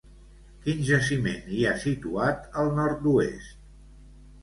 Quin 0.63 0.81
jaciment 0.87 1.53
hi 1.59 1.63
ha 1.67 1.75
situat 1.85 2.51
al 2.65 2.75
nord-oest? 2.83 3.65